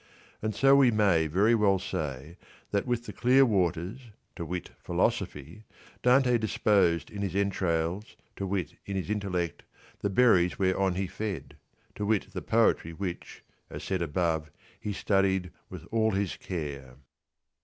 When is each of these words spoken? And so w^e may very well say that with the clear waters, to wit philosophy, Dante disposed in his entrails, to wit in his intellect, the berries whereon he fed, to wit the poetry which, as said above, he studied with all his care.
And 0.41 0.55
so 0.55 0.75
w^e 0.77 0.91
may 0.91 1.27
very 1.27 1.53
well 1.53 1.77
say 1.77 2.35
that 2.71 2.87
with 2.87 3.05
the 3.05 3.13
clear 3.13 3.45
waters, 3.45 3.99
to 4.35 4.43
wit 4.43 4.71
philosophy, 4.79 5.63
Dante 6.01 6.39
disposed 6.39 7.11
in 7.11 7.21
his 7.21 7.35
entrails, 7.35 8.15
to 8.37 8.47
wit 8.47 8.73
in 8.87 8.95
his 8.95 9.11
intellect, 9.11 9.61
the 9.99 10.09
berries 10.09 10.57
whereon 10.57 10.95
he 10.95 11.05
fed, 11.05 11.55
to 11.93 12.03
wit 12.07 12.33
the 12.33 12.41
poetry 12.41 12.93
which, 12.93 13.43
as 13.69 13.83
said 13.83 14.01
above, 14.01 14.49
he 14.79 14.91
studied 14.91 15.51
with 15.69 15.85
all 15.91 16.09
his 16.09 16.35
care. 16.35 16.95